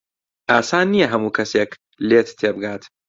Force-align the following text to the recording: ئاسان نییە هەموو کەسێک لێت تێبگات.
ئاسان 0.51 0.85
نییە 0.93 1.07
هەموو 1.13 1.35
کەسێک 1.37 1.69
لێت 2.09 2.27
تێبگات. 2.39 2.83